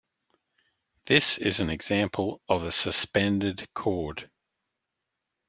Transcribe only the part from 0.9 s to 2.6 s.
This is an example